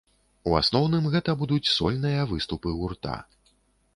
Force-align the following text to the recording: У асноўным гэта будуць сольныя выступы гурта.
У 0.51 0.53
асноўным 0.59 1.09
гэта 1.15 1.35
будуць 1.41 1.71
сольныя 1.75 2.21
выступы 2.33 2.73
гурта. 2.79 3.13